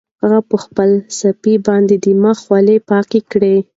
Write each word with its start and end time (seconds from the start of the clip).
هغه 0.21 0.39
په 0.49 0.55
خپله 0.63 0.97
صافه 1.19 1.53
باندې 1.67 1.95
د 2.03 2.05
مخ 2.21 2.37
خولې 2.45 2.77
پاکې 2.89 3.19
کړې. 3.31 3.55